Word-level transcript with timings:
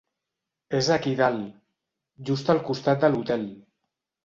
És 0.79 0.89
aquí 0.95 1.13
dalt, 1.19 1.51
just 2.31 2.51
al 2.55 2.65
costat 2.73 3.07
de 3.07 3.13
l'hotel. 3.15 3.47